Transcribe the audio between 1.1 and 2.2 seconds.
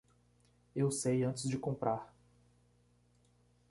antes de comprar.